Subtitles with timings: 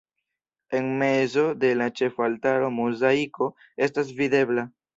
[0.77, 3.53] En mezo de la ĉefaltaro mozaiko
[3.89, 4.69] estas videbla.